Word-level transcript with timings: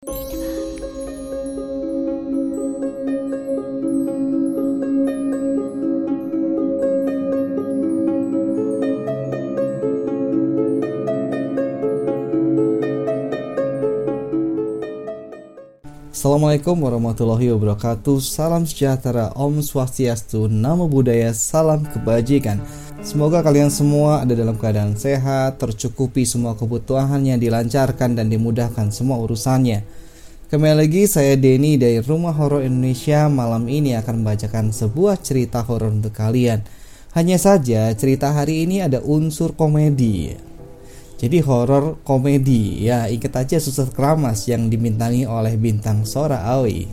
Assalamualaikum 0.00 0.16
warahmatullahi 16.80 17.52
wabarakatuh. 17.52 18.24
Salam 18.24 18.64
sejahtera, 18.64 19.36
Om 19.36 19.60
Swastiastu, 19.60 20.48
Namo 20.48 20.88
Buddhaya, 20.88 21.36
Salam 21.36 21.84
Kebajikan 21.84 22.64
Semoga 23.00 23.40
kalian 23.40 23.72
semua 23.72 24.20
ada 24.20 24.36
dalam 24.36 24.60
keadaan 24.60 24.92
sehat, 24.92 25.56
tercukupi 25.56 26.28
semua 26.28 26.52
kebutuhannya, 26.52 27.40
dilancarkan 27.40 28.12
dan 28.12 28.28
dimudahkan 28.28 28.92
semua 28.92 29.16
urusannya 29.16 29.88
Kembali 30.52 30.84
lagi 30.84 31.08
saya 31.08 31.32
Denny 31.32 31.80
dari 31.80 32.04
Rumah 32.04 32.36
Horor 32.36 32.60
Indonesia 32.60 33.24
Malam 33.32 33.72
ini 33.72 33.96
akan 33.96 34.20
membacakan 34.20 34.76
sebuah 34.76 35.16
cerita 35.16 35.64
horor 35.64 35.96
untuk 35.96 36.12
kalian 36.12 36.60
Hanya 37.16 37.40
saja 37.40 37.88
cerita 37.96 38.36
hari 38.36 38.68
ini 38.68 38.84
ada 38.84 39.00
unsur 39.00 39.56
komedi 39.56 40.36
jadi 41.20 41.44
horor 41.44 42.00
komedi 42.00 42.80
ya 42.80 43.04
inget 43.12 43.36
aja 43.36 43.60
susah 43.60 43.92
keramas 43.92 44.48
yang 44.48 44.72
dimintangi 44.72 45.28
oleh 45.28 45.52
bintang 45.60 46.08
Sora 46.08 46.48
Aoi. 46.48 46.88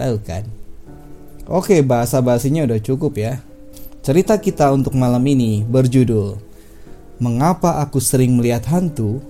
Tahu 0.00 0.16
kan? 0.24 0.48
Oke 1.44 1.84
bahasa 1.84 2.24
basinya 2.24 2.64
udah 2.64 2.80
cukup 2.80 3.20
ya. 3.20 3.44
Cerita 4.00 4.40
kita 4.40 4.72
untuk 4.72 4.96
malam 4.96 5.20
ini 5.28 5.60
berjudul 5.60 6.40
Mengapa 7.20 7.84
aku 7.84 8.00
sering 8.00 8.32
melihat 8.32 8.64
hantu? 8.72 9.20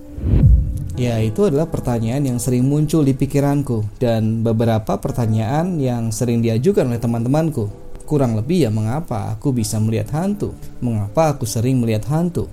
Ya 0.95 1.19
itu 1.19 1.43
adalah 1.43 1.67
pertanyaan 1.67 2.23
yang 2.23 2.39
sering 2.39 2.63
muncul 2.63 3.03
di 3.03 3.11
pikiranku 3.11 3.99
dan 3.99 4.47
beberapa 4.47 4.95
pertanyaan 4.95 5.75
yang 5.75 6.15
sering 6.15 6.39
diajukan 6.39 6.87
oleh 6.87 7.03
teman-temanku. 7.03 7.67
Kurang 8.07 8.39
lebih 8.39 8.63
ya 8.63 8.71
mengapa 8.71 9.35
aku 9.35 9.51
bisa 9.51 9.75
melihat 9.75 10.15
hantu? 10.15 10.55
Mengapa 10.79 11.35
aku 11.35 11.43
sering 11.43 11.83
melihat 11.83 12.07
hantu? 12.07 12.47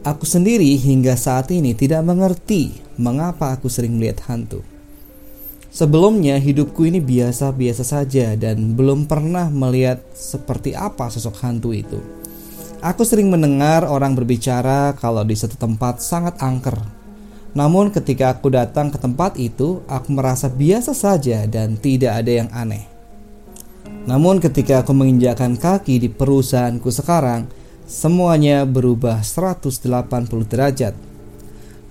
Aku 0.00 0.24
sendiri 0.24 0.80
hingga 0.80 1.12
saat 1.12 1.52
ini 1.52 1.76
tidak 1.76 2.00
mengerti 2.08 2.72
mengapa 2.96 3.52
aku 3.52 3.68
sering 3.68 4.00
melihat 4.00 4.24
hantu. 4.32 4.64
Sebelumnya 5.70 6.36
hidupku 6.36 6.82
ini 6.84 6.98
biasa-biasa 6.98 7.86
saja 7.86 8.34
dan 8.34 8.74
belum 8.74 9.06
pernah 9.06 9.46
melihat 9.48 10.02
seperti 10.12 10.74
apa 10.74 11.06
sosok 11.06 11.38
hantu 11.46 11.70
itu. 11.70 11.98
Aku 12.82 13.06
sering 13.06 13.30
mendengar 13.30 13.86
orang 13.86 14.18
berbicara 14.18 14.98
kalau 14.98 15.22
di 15.22 15.38
satu 15.38 15.54
tempat 15.54 16.02
sangat 16.02 16.36
angker. 16.42 16.76
Namun 17.54 17.94
ketika 17.94 18.34
aku 18.34 18.50
datang 18.50 18.90
ke 18.90 18.98
tempat 18.98 19.38
itu, 19.38 19.82
aku 19.86 20.10
merasa 20.10 20.50
biasa 20.50 20.90
saja 20.90 21.46
dan 21.46 21.78
tidak 21.78 22.18
ada 22.18 22.32
yang 22.44 22.48
aneh. 22.50 22.84
Namun 24.10 24.42
ketika 24.42 24.82
aku 24.82 24.96
menginjakkan 24.96 25.54
kaki 25.60 26.02
di 26.02 26.08
perusahaanku 26.08 26.88
sekarang, 26.88 27.46
Semuanya 27.90 28.62
berubah 28.70 29.18
180 29.18 29.82
derajat. 30.46 30.94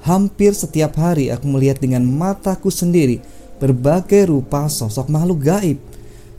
Hampir 0.08 0.56
setiap 0.56 0.96
hari 0.96 1.28
aku 1.28 1.44
melihat 1.44 1.84
dengan 1.84 2.08
mataku 2.08 2.72
sendiri 2.72 3.20
berbagai 3.60 4.32
rupa 4.32 4.72
sosok 4.72 5.12
makhluk 5.12 5.44
gaib. 5.44 5.78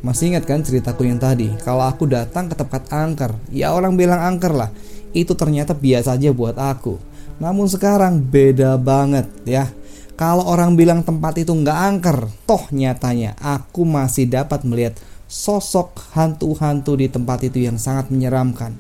Masih 0.01 0.33
ingat 0.33 0.49
kan 0.49 0.65
ceritaku 0.65 1.05
yang 1.05 1.21
tadi? 1.21 1.53
Kalau 1.61 1.85
aku 1.85 2.09
datang 2.09 2.49
ke 2.49 2.57
tempat 2.57 2.89
angker, 2.89 3.37
ya 3.53 3.77
orang 3.77 4.01
bilang 4.01 4.17
angker 4.17 4.57
lah. 4.57 4.73
Itu 5.13 5.37
ternyata 5.37 5.77
biasa 5.77 6.17
aja 6.17 6.33
buat 6.33 6.57
aku. 6.57 6.97
Namun 7.37 7.69
sekarang 7.69 8.25
beda 8.25 8.81
banget 8.81 9.29
ya. 9.45 9.69
Kalau 10.17 10.45
orang 10.49 10.77
bilang 10.77 11.01
tempat 11.05 11.37
itu 11.41 11.53
nggak 11.53 11.79
angker, 11.93 12.19
toh 12.45 12.65
nyatanya 12.73 13.37
aku 13.41 13.85
masih 13.85 14.29
dapat 14.29 14.65
melihat 14.65 14.97
sosok 15.29 15.97
hantu-hantu 16.13 16.97
di 16.97 17.09
tempat 17.09 17.45
itu 17.49 17.65
yang 17.65 17.81
sangat 17.81 18.13
menyeramkan. 18.13 18.77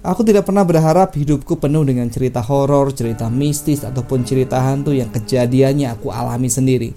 Aku 0.00 0.24
tidak 0.24 0.48
pernah 0.48 0.64
berharap 0.64 1.12
hidupku 1.12 1.60
penuh 1.60 1.84
dengan 1.84 2.08
cerita 2.08 2.40
horor, 2.40 2.88
cerita 2.96 3.28
mistis, 3.28 3.84
ataupun 3.84 4.24
cerita 4.24 4.56
hantu 4.56 4.96
yang 4.96 5.12
kejadiannya 5.12 5.92
aku 5.92 6.08
alami 6.08 6.48
sendiri. 6.48 6.96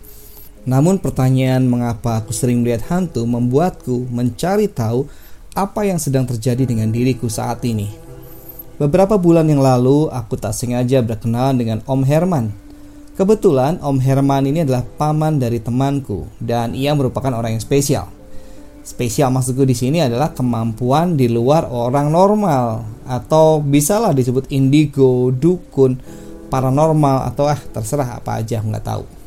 Namun 0.64 0.96
pertanyaan 0.96 1.68
mengapa 1.68 2.24
aku 2.24 2.32
sering 2.32 2.64
melihat 2.64 2.88
hantu 2.88 3.28
membuatku 3.28 4.08
mencari 4.08 4.72
tahu 4.72 5.12
apa 5.54 5.84
yang 5.84 6.00
sedang 6.00 6.24
terjadi 6.24 6.64
dengan 6.64 6.88
diriku 6.90 7.28
saat 7.28 7.60
ini. 7.68 7.92
Beberapa 8.80 9.20
bulan 9.20 9.46
yang 9.46 9.62
lalu 9.62 10.10
aku 10.10 10.40
tak 10.40 10.56
sengaja 10.56 11.04
berkenalan 11.04 11.60
dengan 11.60 11.80
Om 11.86 12.02
Herman. 12.08 12.50
Kebetulan 13.14 13.78
Om 13.78 14.02
Herman 14.02 14.50
ini 14.50 14.66
adalah 14.66 14.82
paman 14.82 15.38
dari 15.38 15.62
temanku 15.62 16.26
dan 16.42 16.74
ia 16.74 16.96
merupakan 16.98 17.30
orang 17.30 17.60
yang 17.60 17.62
spesial. 17.62 18.10
Spesial 18.84 19.30
maksudku 19.32 19.64
di 19.64 19.78
sini 19.78 20.02
adalah 20.02 20.34
kemampuan 20.34 21.16
di 21.16 21.30
luar 21.30 21.70
orang 21.70 22.10
normal 22.10 22.84
atau 23.06 23.62
bisalah 23.62 24.12
disebut 24.12 24.50
indigo, 24.50 25.30
dukun, 25.32 25.96
paranormal 26.50 27.30
atau 27.30 27.48
ah 27.48 27.60
terserah 27.60 28.20
apa 28.20 28.42
aja 28.42 28.60
nggak 28.60 28.84
tahu. 28.84 29.23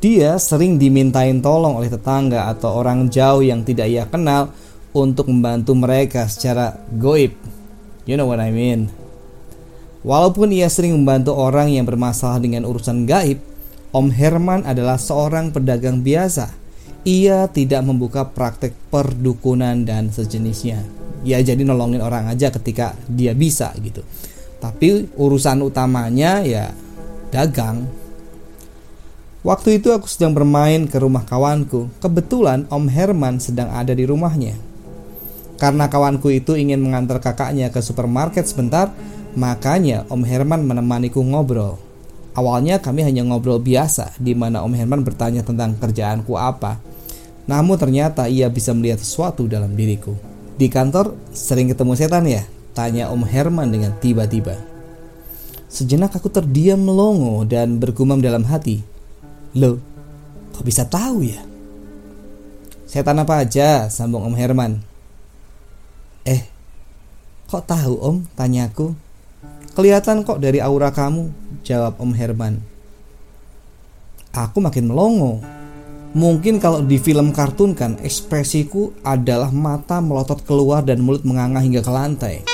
Dia 0.00 0.40
sering 0.40 0.80
dimintain 0.80 1.44
tolong 1.44 1.76
oleh 1.76 1.92
tetangga 1.92 2.48
atau 2.48 2.80
orang 2.80 3.12
jauh 3.12 3.44
yang 3.44 3.60
tidak 3.60 3.86
ia 3.92 4.08
kenal 4.08 4.48
untuk 4.96 5.28
membantu 5.28 5.76
mereka 5.76 6.24
secara 6.24 6.72
goib. 6.96 7.36
You 8.08 8.16
know 8.16 8.24
what 8.24 8.40
I 8.40 8.48
mean? 8.48 8.88
Walaupun 10.00 10.56
ia 10.56 10.72
sering 10.72 10.96
membantu 10.96 11.36
orang 11.36 11.68
yang 11.68 11.84
bermasalah 11.84 12.40
dengan 12.40 12.64
urusan 12.64 13.04
gaib, 13.04 13.44
Om 13.92 14.08
Herman 14.08 14.64
adalah 14.64 14.96
seorang 14.96 15.52
pedagang 15.52 16.00
biasa 16.00 16.60
ia 17.04 17.48
tidak 17.48 17.80
membuka 17.84 18.28
praktek 18.28 18.76
perdukunan 18.92 19.88
dan 19.88 20.12
sejenisnya. 20.12 20.84
Ya 21.24 21.40
jadi 21.40 21.64
nolongin 21.64 22.00
orang 22.00 22.28
aja 22.28 22.48
ketika 22.52 22.96
dia 23.08 23.32
bisa 23.36 23.72
gitu. 23.80 24.04
Tapi 24.60 25.08
urusan 25.16 25.64
utamanya 25.64 26.44
ya 26.44 26.68
dagang. 27.32 27.88
Waktu 29.40 29.80
itu 29.80 29.88
aku 29.88 30.04
sedang 30.04 30.36
bermain 30.36 30.84
ke 30.84 31.00
rumah 31.00 31.24
kawanku. 31.24 31.88
Kebetulan 32.04 32.68
Om 32.68 32.92
Herman 32.92 33.40
sedang 33.40 33.72
ada 33.72 33.96
di 33.96 34.04
rumahnya. 34.04 34.52
Karena 35.56 35.88
kawanku 35.88 36.28
itu 36.28 36.60
ingin 36.60 36.80
mengantar 36.84 37.24
kakaknya 37.24 37.72
ke 37.72 37.80
supermarket 37.80 38.44
sebentar, 38.44 38.92
makanya 39.32 40.04
Om 40.12 40.28
Herman 40.28 40.68
menemaniku 40.68 41.24
ngobrol. 41.24 41.80
Awalnya 42.36 42.84
kami 42.84 43.00
hanya 43.00 43.24
ngobrol 43.24 43.64
biasa, 43.64 44.12
di 44.20 44.36
mana 44.36 44.60
Om 44.60 44.76
Herman 44.76 45.00
bertanya 45.08 45.40
tentang 45.40 45.72
kerjaanku 45.76 46.36
apa. 46.36 46.76
Namun 47.48 47.80
ternyata 47.80 48.28
ia 48.28 48.52
bisa 48.52 48.76
melihat 48.76 49.00
sesuatu 49.00 49.48
dalam 49.48 49.72
diriku. 49.72 50.16
Di 50.60 50.68
kantor 50.68 51.16
sering 51.32 51.72
ketemu 51.72 51.92
setan 51.96 52.28
ya? 52.28 52.44
Tanya 52.76 53.08
Om 53.08 53.24
Herman 53.24 53.72
dengan 53.72 53.96
tiba-tiba. 53.96 54.60
Sejenak 55.72 56.12
aku 56.12 56.28
terdiam 56.28 56.84
melongo 56.84 57.48
dan 57.48 57.80
bergumam 57.80 58.20
dalam 58.20 58.44
hati. 58.44 58.84
Loh, 59.56 59.78
kok 60.54 60.66
bisa 60.66 60.86
tahu 60.86 61.26
ya? 61.26 61.42
Setan 62.86 63.22
apa 63.22 63.42
aja? 63.42 63.86
Sambung 63.90 64.26
Om 64.26 64.34
Herman. 64.34 64.82
Eh, 66.26 66.42
kok 67.46 67.66
tahu 67.66 67.94
Om? 67.98 68.16
Tanyaku. 68.34 68.94
Kelihatan 69.74 70.26
kok 70.26 70.42
dari 70.42 70.58
aura 70.58 70.90
kamu, 70.90 71.30
jawab 71.62 71.98
Om 71.98 72.12
Herman. 72.14 72.54
Aku 74.30 74.62
makin 74.62 74.86
melongo 74.86 75.42
Mungkin 76.10 76.58
kalau 76.58 76.82
di 76.82 76.98
film 76.98 77.30
kartun 77.30 77.70
kan 77.70 77.94
ekspresiku 78.02 78.90
adalah 79.06 79.54
mata 79.54 80.02
melotot 80.02 80.42
keluar 80.42 80.82
dan 80.82 80.98
mulut 80.98 81.22
menganga 81.22 81.62
hingga 81.62 81.86
ke 81.86 81.92
lantai. 81.94 82.49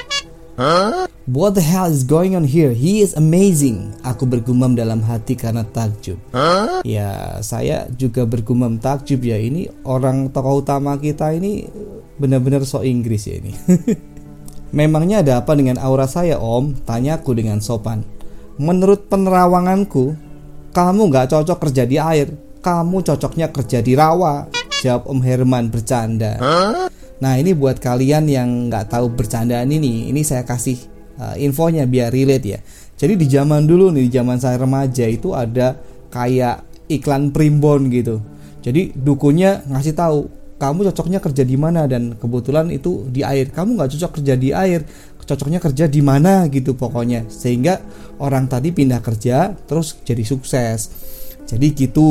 Huh? 0.57 1.05
What 1.29 1.55
the 1.55 1.65
hell 1.65 1.93
is 1.93 2.01
going 2.03 2.33
on 2.33 2.49
here? 2.49 2.73
He 2.73 3.05
is 3.05 3.13
amazing. 3.13 3.93
Aku 4.01 4.25
bergumam 4.25 4.73
dalam 4.73 5.05
hati 5.05 5.37
karena 5.37 5.69
takjub. 5.69 6.17
Huh? 6.33 6.81
Ya, 6.83 7.39
saya 7.45 7.89
juga 7.93 8.25
bergumam 8.25 8.81
takjub 8.81 9.21
ya. 9.21 9.37
Ini 9.37 9.85
orang 9.85 10.33
tokoh 10.33 10.65
utama 10.65 10.97
kita 10.97 11.37
ini 11.37 11.69
benar-benar 12.17 12.65
so 12.65 12.81
Inggris 12.81 13.29
ya 13.29 13.37
ini. 13.37 13.53
Memangnya 14.77 15.21
ada 15.21 15.33
apa 15.45 15.53
dengan 15.53 15.77
aura 15.77 16.09
saya 16.09 16.41
om? 16.41 16.73
Tanyaku 16.73 17.37
dengan 17.37 17.61
sopan. 17.61 18.03
Menurut 18.57 19.13
penerawanganku, 19.13 20.17
kamu 20.73 21.03
gak 21.13 21.37
cocok 21.37 21.69
kerja 21.69 21.85
di 21.85 21.97
air 22.01 22.29
kamu 22.67 23.07
cocoknya 23.07 23.55
kerja 23.55 23.79
di 23.79 23.95
rawa 23.95 24.51
jawab 24.83 25.07
Om 25.07 25.21
Herman 25.23 25.71
bercanda 25.71 26.35
nah 27.17 27.35
ini 27.41 27.57
buat 27.57 27.81
kalian 27.81 28.29
yang 28.29 28.69
nggak 28.69 28.93
tahu 28.93 29.09
bercandaan 29.13 29.73
ini 29.73 30.13
ini 30.13 30.21
saya 30.21 30.45
kasih 30.45 30.77
uh, 31.17 31.37
infonya 31.37 31.89
biar 31.89 32.13
relate 32.13 32.47
ya. 32.47 32.61
Jadi 32.97 33.15
di 33.21 33.27
zaman 33.29 33.69
dulu 33.69 33.93
nih 33.93 34.09
di 34.09 34.13
zaman 34.13 34.41
saya 34.41 34.57
remaja 34.57 35.05
itu 35.05 35.37
ada 35.37 35.77
kayak 36.09 36.65
iklan 36.89 37.33
primbon 37.33 37.93
gitu. 37.93 38.21
Jadi 38.65 38.97
dukunya 38.97 39.61
ngasih 39.69 39.93
tahu 39.93 40.19
kamu 40.57 40.89
cocoknya 40.89 41.21
kerja 41.21 41.45
di 41.45 41.57
mana? 41.61 41.85
Dan 41.85 42.17
kebetulan 42.17 42.73
itu 42.73 43.05
di 43.13 43.21
air. 43.21 43.53
Kamu 43.53 43.77
nggak 43.77 43.93
cocok 43.93 44.11
kerja 44.21 44.35
di 44.35 44.49
air 44.57 44.81
cocoknya 45.27 45.59
kerja 45.59 45.85
di 45.91 46.01
mana? 46.01 46.47
gitu 46.47 46.79
pokoknya. 46.79 47.27
Sehingga 47.27 47.83
orang 48.23 48.47
tadi 48.47 48.71
pindah 48.71 49.03
kerja 49.03 49.53
terus 49.67 49.99
jadi 50.07 50.23
sukses. 50.23 50.89
Jadi 51.47 51.67
gitu 51.75 52.09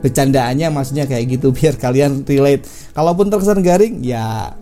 bercandaannya 0.00 0.68
maksudnya 0.72 1.04
kayak 1.04 1.40
gitu 1.40 1.52
biar 1.56 1.76
kalian 1.76 2.24
relate. 2.24 2.66
Kalaupun 2.92 3.28
terkesan 3.28 3.60
garing 3.64 4.00
ya 4.04 4.52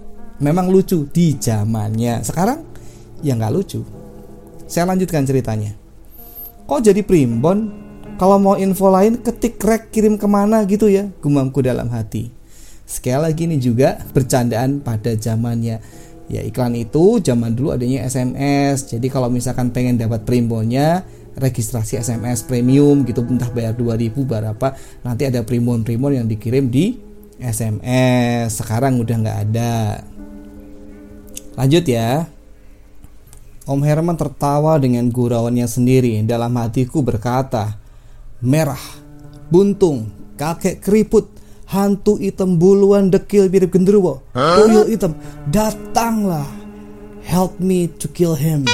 memang 0.42 0.70
lucu 0.70 1.06
di 1.10 1.34
zamannya. 1.38 2.22
Sekarang 2.22 2.62
ya 3.24 3.34
nggak 3.34 3.52
lucu. 3.54 3.80
Saya 4.68 4.84
lanjutkan 4.84 5.24
ceritanya. 5.24 5.72
Kok 6.68 6.84
jadi 6.84 7.00
primbon? 7.00 7.88
Kalau 8.18 8.34
mau 8.42 8.58
info 8.58 8.90
lain 8.90 9.22
ketik 9.22 9.62
rek 9.62 9.94
kirim 9.94 10.18
ke 10.18 10.26
mana 10.26 10.66
gitu 10.66 10.90
ya 10.90 11.06
Gumamku 11.22 11.62
dalam 11.62 11.86
hati 11.86 12.34
Sekali 12.82 13.30
lagi 13.30 13.46
ini 13.46 13.62
juga 13.62 13.94
bercandaan 14.10 14.82
pada 14.82 15.14
zamannya 15.14 15.78
Ya 16.26 16.42
iklan 16.42 16.74
itu 16.74 17.22
zaman 17.22 17.54
dulu 17.54 17.78
adanya 17.78 18.10
SMS 18.10 18.90
Jadi 18.90 19.06
kalau 19.06 19.30
misalkan 19.30 19.70
pengen 19.70 20.02
dapat 20.02 20.26
primbonnya 20.26 21.06
registrasi 21.38 22.02
SMS 22.02 22.42
premium 22.44 23.06
gitu 23.06 23.22
entah 23.22 23.48
bayar 23.48 23.72
2000 23.78 24.12
berapa 24.26 24.74
nanti 25.06 25.30
ada 25.30 25.40
primbon-primbon 25.46 26.18
yang 26.18 26.26
dikirim 26.26 26.66
di 26.68 26.98
SMS 27.38 28.58
sekarang 28.58 28.98
udah 28.98 29.16
nggak 29.16 29.38
ada. 29.48 30.02
Lanjut 31.54 31.84
ya. 31.86 32.26
Om 33.68 33.84
Herman 33.84 34.16
tertawa 34.16 34.80
dengan 34.80 35.06
gurauannya 35.12 35.68
sendiri. 35.68 36.18
Dalam 36.24 36.56
hatiku 36.56 37.04
berkata 37.04 37.76
merah, 38.40 38.80
buntung, 39.52 40.08
kakek 40.40 40.80
keriput, 40.80 41.28
hantu 41.68 42.16
hitam 42.16 42.56
buluan 42.56 43.12
dekil 43.12 43.52
mirip 43.52 43.74
genderuwo, 43.74 44.24
tuyul 44.32 44.88
hitam, 44.88 45.12
datanglah, 45.52 46.48
help 47.28 47.60
me 47.60 47.92
to 48.00 48.08
kill 48.08 48.32
him. 48.32 48.64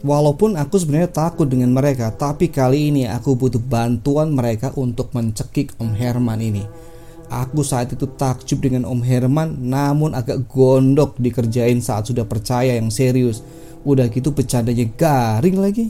Walaupun 0.00 0.56
aku 0.56 0.80
sebenarnya 0.80 1.12
takut 1.12 1.44
dengan 1.44 1.76
mereka, 1.76 2.08
tapi 2.08 2.48
kali 2.48 2.88
ini 2.88 3.04
aku 3.04 3.36
butuh 3.36 3.60
bantuan 3.60 4.32
mereka 4.32 4.72
untuk 4.80 5.12
mencekik 5.12 5.76
Om 5.76 5.92
Herman 5.92 6.40
ini. 6.40 6.64
Aku 7.28 7.60
saat 7.60 7.92
itu 7.92 8.08
takjub 8.08 8.64
dengan 8.64 8.88
Om 8.88 9.04
Herman, 9.04 9.60
namun 9.60 10.16
agak 10.16 10.48
gondok 10.48 11.20
dikerjain 11.20 11.84
saat 11.84 12.08
sudah 12.08 12.24
percaya 12.24 12.80
yang 12.80 12.88
serius. 12.88 13.44
Udah 13.84 14.08
gitu 14.08 14.32
bercandanya 14.32 14.88
garing 14.96 15.56
lagi. 15.60 15.86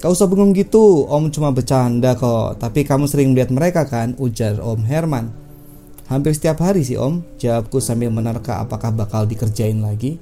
Kau 0.00 0.16
usah 0.16 0.24
bengong 0.24 0.56
gitu, 0.56 1.04
Om 1.04 1.28
cuma 1.28 1.52
bercanda 1.52 2.16
kok. 2.16 2.64
Tapi 2.64 2.80
kamu 2.80 3.04
sering 3.12 3.36
melihat 3.36 3.52
mereka 3.52 3.84
kan? 3.84 4.16
Ujar 4.16 4.56
Om 4.56 4.88
Herman. 4.88 5.30
Hampir 6.08 6.32
setiap 6.32 6.64
hari 6.64 6.80
sih 6.80 6.96
Om, 6.96 7.20
jawabku 7.36 7.76
sambil 7.84 8.08
menerka 8.08 8.64
apakah 8.64 8.88
bakal 8.88 9.28
dikerjain 9.28 9.84
lagi. 9.84 10.16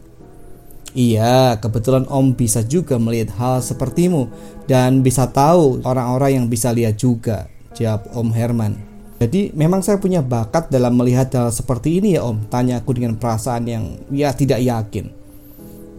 Iya, 0.96 1.60
kebetulan 1.60 2.08
Om 2.08 2.32
bisa 2.32 2.64
juga 2.64 2.96
melihat 2.96 3.37
hal 3.37 3.60
sepertimu 3.60 4.32
dan 4.64 5.04
bisa 5.04 5.28
tahu 5.28 5.84
orang-orang 5.84 6.40
yang 6.40 6.46
bisa 6.48 6.72
lihat 6.72 6.96
juga, 6.96 7.52
jawab 7.76 8.08
Om 8.16 8.32
Herman. 8.32 8.72
Jadi 9.20 9.52
memang 9.52 9.84
saya 9.84 10.00
punya 10.00 10.25
bakat 10.25 10.72
dalam 10.72 10.96
melihat 10.96 11.28
hal 11.37 11.52
seperti 11.52 12.00
ini 12.00 12.16
ya 12.16 12.25
Om, 12.25 12.48
tanya 12.48 12.81
aku 12.81 12.96
dengan 12.96 13.20
perasaan 13.20 13.69
yang 13.69 13.84
ya 14.08 14.32
tidak 14.32 14.64
yakin. 14.64 15.12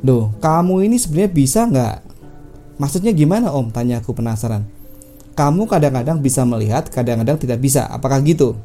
Duh, 0.02 0.34
kamu 0.42 0.90
ini 0.90 0.98
sebenarnya 0.98 1.30
bisa 1.30 1.62
nggak 1.70 2.08
Maksudnya 2.78 3.10
gimana 3.10 3.50
om? 3.50 3.74
Tanya 3.74 4.00
aku 4.00 4.14
penasaran. 4.14 4.62
Kamu 5.34 5.66
kadang-kadang 5.70 6.22
bisa 6.22 6.46
melihat, 6.46 6.86
kadang-kadang 6.90 7.38
tidak 7.42 7.58
bisa. 7.62 7.90
Apakah 7.90 8.22
gitu? 8.22 8.58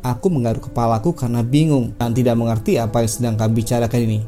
Aku 0.00 0.32
menggaruk 0.32 0.72
kepalaku 0.72 1.12
karena 1.12 1.44
bingung 1.44 1.92
dan 2.00 2.16
tidak 2.16 2.32
mengerti 2.36 2.80
apa 2.80 3.04
yang 3.04 3.12
sedang 3.12 3.34
kami 3.36 3.60
bicarakan 3.60 4.00
ini. 4.08 4.20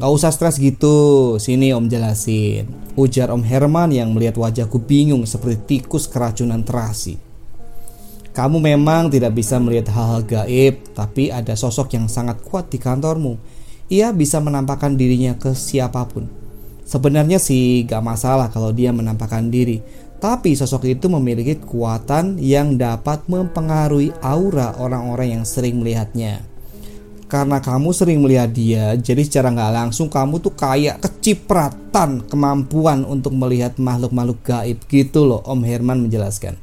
Gak 0.00 0.16
usah 0.16 0.32
stres 0.32 0.56
gitu, 0.56 1.36
sini 1.36 1.76
om 1.76 1.84
jelasin. 1.84 2.64
Ujar 2.96 3.28
om 3.28 3.44
Herman 3.44 3.92
yang 3.92 4.16
melihat 4.16 4.40
wajahku 4.40 4.80
bingung 4.80 5.28
seperti 5.28 5.76
tikus 5.76 6.08
keracunan 6.08 6.64
terasi. 6.64 7.20
Kamu 8.32 8.64
memang 8.64 9.12
tidak 9.12 9.36
bisa 9.36 9.60
melihat 9.60 9.92
hal-hal 9.92 10.24
gaib, 10.24 10.96
tapi 10.96 11.28
ada 11.28 11.52
sosok 11.52 12.00
yang 12.00 12.08
sangat 12.08 12.40
kuat 12.40 12.72
di 12.72 12.80
kantormu. 12.80 13.36
Ia 13.92 14.16
bisa 14.16 14.40
menampakkan 14.40 14.96
dirinya 14.96 15.36
ke 15.36 15.52
siapa 15.52 16.08
pun. 16.08 16.32
Sebenarnya 16.88 17.36
sih 17.36 17.84
gak 17.84 18.00
masalah 18.00 18.48
kalau 18.48 18.72
dia 18.72 18.96
menampakkan 18.96 19.52
diri, 19.52 19.84
tapi 20.16 20.56
sosok 20.56 20.88
itu 20.88 21.12
memiliki 21.12 21.60
kekuatan 21.60 22.40
yang 22.40 22.80
dapat 22.80 23.28
mempengaruhi 23.28 24.16
aura 24.24 24.80
orang-orang 24.80 25.36
yang 25.36 25.44
sering 25.44 25.76
melihatnya. 25.76 26.49
Karena 27.30 27.62
kamu 27.62 27.94
sering 27.94 28.18
melihat 28.26 28.50
dia, 28.50 28.98
jadi 28.98 29.22
secara 29.22 29.54
nggak 29.54 29.70
langsung 29.70 30.10
kamu 30.10 30.42
tuh 30.42 30.50
kayak 30.50 30.98
kecipratan 30.98 32.26
kemampuan 32.26 33.06
untuk 33.06 33.38
melihat 33.38 33.78
makhluk-makhluk 33.78 34.42
gaib 34.42 34.82
gitu 34.90 35.30
loh 35.30 35.38
Om 35.46 35.62
Herman 35.62 36.10
menjelaskan. 36.10 36.58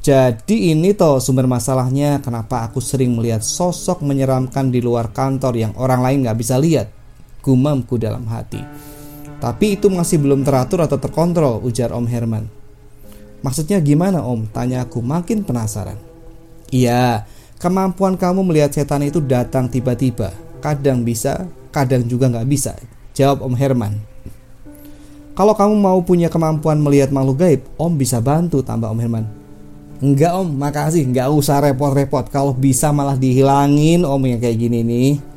Jadi 0.00 0.72
ini 0.72 0.96
toh 0.96 1.20
sumber 1.20 1.44
masalahnya 1.44 2.24
kenapa 2.24 2.64
aku 2.64 2.80
sering 2.80 3.12
melihat 3.14 3.44
sosok 3.44 4.00
menyeramkan 4.00 4.72
di 4.72 4.80
luar 4.80 5.12
kantor 5.12 5.60
yang 5.60 5.72
orang 5.76 6.00
lain 6.00 6.24
nggak 6.24 6.40
bisa 6.40 6.56
lihat. 6.56 6.88
Gumamku 7.44 8.00
dalam 8.00 8.24
hati. 8.32 8.64
Tapi 9.44 9.76
itu 9.76 9.92
masih 9.92 10.24
belum 10.24 10.40
teratur 10.40 10.88
atau 10.88 10.96
terkontrol, 10.96 11.60
ujar 11.68 11.92
Om 11.92 12.08
Herman. 12.08 12.48
Maksudnya 13.44 13.76
gimana 13.84 14.24
Om? 14.24 14.48
Tanya 14.48 14.88
aku 14.88 15.04
makin 15.04 15.44
penasaran. 15.44 16.00
Iya, 16.72 17.28
kemampuan 17.62 18.18
kamu 18.18 18.42
melihat 18.42 18.74
setan 18.74 19.06
itu 19.06 19.22
datang 19.22 19.70
tiba-tiba. 19.70 20.34
Kadang 20.58 21.06
bisa, 21.06 21.46
kadang 21.70 22.02
juga 22.10 22.26
nggak 22.26 22.48
bisa. 22.50 22.74
Jawab 23.14 23.46
Om 23.46 23.54
Herman. 23.54 23.94
Kalau 25.38 25.54
kamu 25.54 25.74
mau 25.78 26.02
punya 26.02 26.26
kemampuan 26.26 26.82
melihat 26.82 27.14
makhluk 27.14 27.38
gaib, 27.38 27.62
Om 27.78 27.94
bisa 27.94 28.18
bantu, 28.18 28.66
tambah 28.66 28.90
Om 28.90 28.98
Herman. 28.98 29.24
Enggak 30.02 30.34
Om, 30.34 30.58
makasih, 30.58 31.06
nggak 31.06 31.30
usah 31.30 31.62
repot-repot. 31.62 32.26
Kalau 32.26 32.50
bisa 32.50 32.90
malah 32.90 33.14
dihilangin 33.14 34.02
Om 34.02 34.22
yang 34.26 34.42
kayak 34.42 34.58
gini 34.58 34.82
nih 34.82 35.32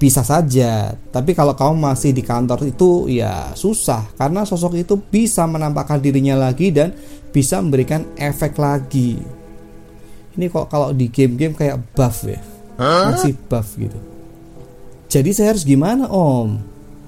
bisa 0.00 0.24
saja, 0.24 0.96
tapi 1.12 1.36
kalau 1.36 1.52
kamu 1.52 1.76
masih 1.76 2.16
di 2.16 2.24
kantor 2.24 2.72
itu 2.72 3.12
ya 3.12 3.52
susah 3.52 4.08
karena 4.16 4.48
sosok 4.48 4.80
itu 4.80 4.96
bisa 4.96 5.44
menampakkan 5.44 6.00
dirinya 6.00 6.40
lagi 6.40 6.72
dan 6.72 6.96
bisa 7.28 7.60
memberikan 7.60 8.08
efek 8.16 8.56
lagi. 8.56 9.20
Ini 10.40 10.48
kok 10.48 10.72
kalau 10.72 10.96
di 10.96 11.12
game-game 11.12 11.52
kayak 11.52 11.92
buff 11.92 12.24
ya, 12.24 12.40
masih 12.80 13.36
buff 13.44 13.76
gitu. 13.76 14.00
Jadi 15.12 15.36
saya 15.36 15.52
harus 15.52 15.68
gimana 15.68 16.08
om? 16.08 16.56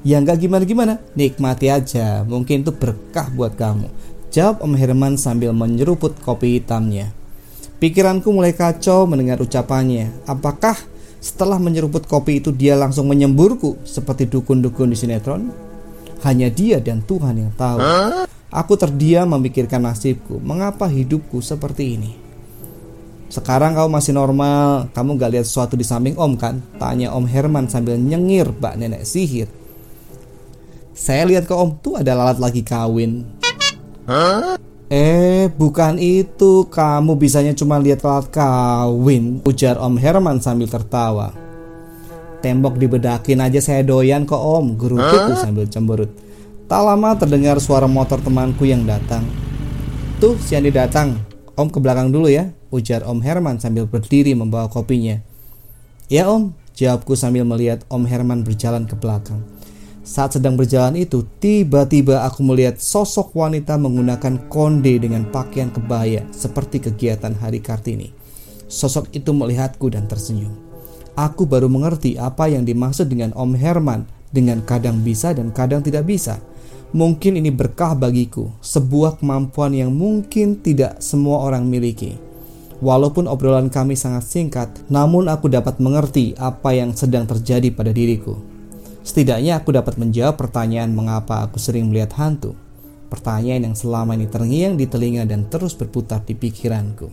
Ya 0.05 0.21
nggak 0.21 0.45
gimana-gimana, 0.45 1.01
nikmati 1.17 1.73
aja. 1.73 2.29
Mungkin 2.29 2.61
itu 2.61 2.77
berkah 2.77 3.33
buat 3.33 3.57
kamu. 3.57 3.89
Jawab 4.29 4.61
Om 4.61 4.77
Herman 4.77 5.17
sambil 5.17 5.57
menyeruput 5.57 6.21
kopi 6.21 6.61
hitamnya. 6.61 7.09
Pikiranku 7.81 8.29
mulai 8.29 8.53
kacau 8.53 9.09
mendengar 9.09 9.41
ucapannya. 9.41 10.13
Apakah 10.29 10.77
setelah 11.25 11.57
menyeruput 11.57 12.05
kopi 12.05 12.45
itu 12.45 12.53
dia 12.53 12.77
langsung 12.77 13.09
menyemburku 13.09 13.81
seperti 13.89 14.29
dukun-dukun 14.29 14.93
di 14.93 14.97
sinetron. 14.97 15.53
Hanya 16.21 16.53
dia 16.53 16.85
dan 16.85 17.01
Tuhan 17.01 17.41
yang 17.41 17.53
tahu. 17.57 17.81
Aku 18.53 18.77
terdiam 18.77 19.25
memikirkan 19.33 19.81
nasibku. 19.81 20.37
Mengapa 20.43 20.85
hidupku 20.85 21.41
seperti 21.41 21.97
ini? 21.97 22.22
Sekarang 23.33 23.73
kau 23.73 23.89
masih 23.89 24.13
normal, 24.13 24.93
kamu 24.93 25.17
gak 25.17 25.33
lihat 25.33 25.47
sesuatu 25.49 25.73
di 25.73 25.89
samping 25.89 26.21
om 26.21 26.37
kan? 26.37 26.61
Tanya 26.77 27.17
om 27.17 27.25
Herman 27.25 27.65
sambil 27.65 27.97
nyengir 27.97 28.53
bak 28.53 28.77
nenek 28.77 29.09
sihir. 29.09 29.49
Saya 30.93 31.25
lihat 31.25 31.49
ke 31.49 31.57
om 31.57 31.73
tuh 31.81 31.97
ada 31.97 32.13
lalat 32.13 32.37
lagi 32.37 32.61
kawin. 32.61 33.25
Eh, 34.93 35.49
bukan 35.49 35.97
itu. 35.97 36.69
Kamu 36.69 37.17
bisanya 37.17 37.57
cuma 37.57 37.81
lihat 37.81 38.05
lalat 38.05 38.29
kawin. 38.29 39.41
Ujar 39.49 39.81
Om 39.81 39.97
Herman 39.97 40.37
sambil 40.45 40.69
tertawa. 40.69 41.33
Tembok 42.45 42.77
dibedakin 42.77 43.41
aja 43.41 43.65
saya 43.65 43.81
doyan 43.81 44.29
kok 44.29 44.37
om. 44.37 44.77
Gerutuku 44.77 45.33
sambil 45.41 45.65
cemberut. 45.73 46.13
Tak 46.69 46.85
lama 46.85 47.17
terdengar 47.17 47.57
suara 47.65 47.89
motor 47.89 48.21
temanku 48.21 48.69
yang 48.69 48.85
datang. 48.85 49.25
Tuh, 50.21 50.37
si 50.37 50.53
Andi 50.53 50.69
datang. 50.69 51.17
Om 51.57 51.73
ke 51.73 51.81
belakang 51.81 52.13
dulu 52.13 52.29
ya. 52.29 52.53
Ujar 52.73 53.05
Om 53.05 53.21
Herman 53.21 53.61
sambil 53.61 53.85
berdiri 53.85 54.33
membawa 54.33 54.73
kopinya. 54.73 55.21
Ya 56.09 56.25
om, 56.25 56.57
jawabku 56.73 57.13
sambil 57.13 57.45
melihat 57.45 57.85
Om 57.93 58.09
Herman 58.09 58.49
berjalan 58.49 58.89
ke 58.89 58.97
belakang. 58.97 59.45
Saat 60.03 60.41
sedang 60.41 60.59
berjalan 60.59 60.97
itu, 60.99 61.23
tiba-tiba 61.39 62.25
aku 62.25 62.43
melihat 62.43 62.81
sosok 62.81 63.37
wanita 63.37 63.79
menggunakan 63.79 64.51
konde 64.51 64.99
dengan 64.99 65.29
pakaian 65.29 65.71
kebaya 65.71 66.27
seperti 66.33 66.83
kegiatan 66.83 67.37
Hari 67.37 67.61
Kartini. 67.61 68.11
Sosok 68.67 69.13
itu 69.15 69.31
melihatku 69.31 69.93
dan 69.93 70.09
tersenyum. 70.11 70.57
Aku 71.13 71.45
baru 71.45 71.69
mengerti 71.69 72.17
apa 72.17 72.49
yang 72.49 72.65
dimaksud 72.65 73.07
dengan 73.07 73.37
Om 73.37 73.53
Herman 73.53 74.09
dengan 74.33 74.65
kadang 74.65 75.05
bisa 75.05 75.37
dan 75.37 75.53
kadang 75.53 75.85
tidak 75.85 76.09
bisa. 76.09 76.41
Mungkin 76.97 77.37
ini 77.37 77.53
berkah 77.53 77.93
bagiku, 77.93 78.49
sebuah 78.65 79.21
kemampuan 79.21 79.77
yang 79.77 79.93
mungkin 79.93 80.57
tidak 80.65 81.05
semua 81.05 81.45
orang 81.45 81.69
miliki. 81.69 82.32
Walaupun 82.83 83.31
obrolan 83.31 83.71
kami 83.71 83.95
sangat 83.95 84.27
singkat, 84.27 84.69
namun 84.91 85.31
aku 85.31 85.47
dapat 85.47 85.79
mengerti 85.79 86.35
apa 86.35 86.75
yang 86.75 86.91
sedang 86.99 87.31
terjadi 87.31 87.71
pada 87.71 87.95
diriku. 87.95 88.43
Setidaknya 89.07 89.63
aku 89.63 89.71
dapat 89.71 90.03
menjawab 90.03 90.35
pertanyaan 90.35 90.91
mengapa 90.91 91.47
aku 91.47 91.63
sering 91.63 91.95
melihat 91.95 92.19
hantu. 92.19 92.59
pertanyaan 93.13 93.69
yang 93.69 93.77
selama 93.77 94.17
ini 94.17 94.25
terngiang 94.25 94.81
di 94.81 94.89
telinga 94.89 95.29
dan 95.29 95.45
terus 95.53 95.77
berputar 95.77 96.25
di 96.25 96.33
pikiranku. 96.33 97.13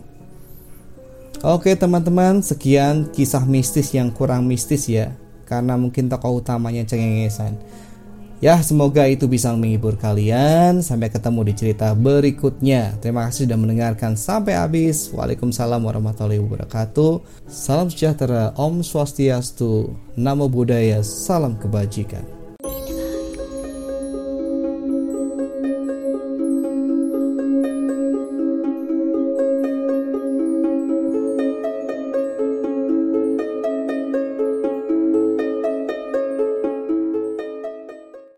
Oke 1.44 1.76
teman-teman, 1.76 2.40
sekian 2.40 3.12
kisah 3.12 3.44
mistis 3.44 3.92
yang 3.92 4.08
kurang 4.16 4.48
mistis 4.48 4.88
ya, 4.88 5.12
karena 5.44 5.76
mungkin 5.76 6.08
tokoh 6.08 6.40
utamanya 6.40 6.88
cengengesan. 6.88 7.60
Ya, 8.40 8.56
semoga 8.64 9.04
itu 9.04 9.28
bisa 9.28 9.52
menghibur 9.52 10.00
kalian. 10.00 10.80
Sampai 10.80 11.12
ketemu 11.12 11.52
di 11.52 11.54
cerita 11.60 11.92
berikutnya. 11.92 12.96
Terima 13.04 13.28
kasih 13.28 13.52
sudah 13.52 13.60
mendengarkan 13.60 14.16
sampai 14.16 14.56
habis. 14.56 15.12
Waalaikumsalam 15.12 15.84
warahmatullahi 15.84 16.40
wabarakatuh. 16.40 17.20
Salam 17.52 17.92
sejahtera, 17.92 18.56
Om 18.56 18.80
Swastiastu, 18.80 19.92
Namo 20.16 20.48
Buddhaya, 20.48 21.04
salam 21.04 21.60
kebajikan. 21.60 22.39